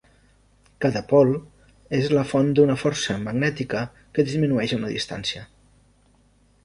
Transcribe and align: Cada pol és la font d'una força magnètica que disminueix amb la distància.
Cada 0.85 1.01
pol 1.11 1.33
és 1.97 2.09
la 2.17 2.23
font 2.31 2.49
d'una 2.59 2.77
força 2.85 3.17
magnètica 3.27 3.83
que 4.17 4.27
disminueix 4.31 4.75
amb 4.79 4.87
la 4.87 4.93
distància. 4.95 5.45